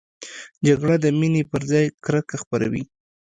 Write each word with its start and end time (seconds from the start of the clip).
جګړه 0.67 0.95
د 1.03 1.05
مینې 1.19 1.43
پر 1.51 1.61
ځای 1.71 1.85
کرکه 2.05 2.35
خپروي 2.43 2.83